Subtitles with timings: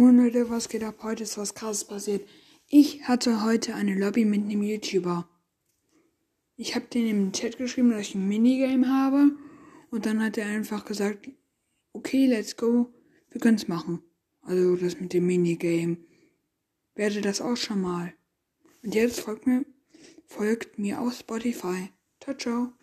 [0.00, 1.02] Moin Leute, was geht ab?
[1.02, 2.26] Heute ist was krasses passiert.
[2.68, 5.28] Ich hatte heute eine Lobby mit einem YouTuber.
[6.56, 9.32] Ich habe den im Chat geschrieben, dass ich ein Minigame habe.
[9.90, 11.28] Und dann hat er einfach gesagt,
[11.92, 12.94] okay, let's go,
[13.28, 14.02] wir können es machen.
[14.40, 15.98] Also das mit dem Minigame.
[16.94, 18.14] Werde das auch schon mal.
[18.82, 19.66] Und jetzt folgt mir,
[20.24, 21.90] folgt mir auf Spotify.
[22.20, 22.79] Ciao, ciao.